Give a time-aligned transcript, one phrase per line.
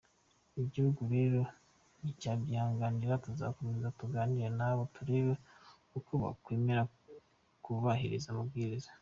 [0.63, 1.41] Igihugu rero
[2.01, 5.33] nticyabyihanganira, tuzakomeza tuganire nabo turebe
[6.05, 6.83] ko bakwemera
[7.63, 8.89] kubahiriza amabwiriza.